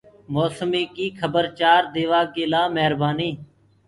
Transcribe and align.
موسمي 0.33 0.83
ڪي 0.95 1.07
کبر 1.19 1.45
چآر 1.59 1.81
ديوآ 1.93 2.21
ڪي 2.33 2.43
لآ 2.51 2.61
مهربآني۔ 2.75 3.31